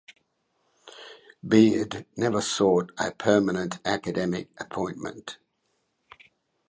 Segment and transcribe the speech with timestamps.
[1.47, 5.37] Beard never sought a permanent academic appointment.